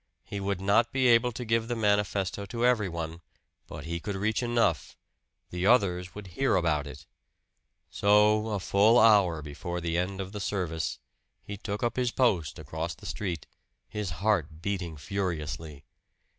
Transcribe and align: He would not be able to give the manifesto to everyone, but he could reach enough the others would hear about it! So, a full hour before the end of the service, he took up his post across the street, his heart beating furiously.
He 0.23 0.39
would 0.39 0.59
not 0.59 0.91
be 0.91 1.05
able 1.05 1.31
to 1.31 1.45
give 1.45 1.67
the 1.67 1.75
manifesto 1.75 2.47
to 2.47 2.65
everyone, 2.65 3.21
but 3.67 3.85
he 3.85 3.99
could 3.99 4.15
reach 4.15 4.41
enough 4.41 4.97
the 5.51 5.67
others 5.67 6.15
would 6.15 6.25
hear 6.25 6.55
about 6.55 6.87
it! 6.87 7.05
So, 7.91 8.47
a 8.47 8.59
full 8.59 8.97
hour 8.99 9.43
before 9.43 9.79
the 9.79 9.99
end 9.99 10.19
of 10.19 10.31
the 10.31 10.39
service, 10.41 10.97
he 11.43 11.55
took 11.55 11.83
up 11.83 11.97
his 11.97 12.09
post 12.09 12.57
across 12.57 12.95
the 12.95 13.05
street, 13.05 13.45
his 13.89 14.09
heart 14.25 14.63
beating 14.63 14.97
furiously. 14.97 15.85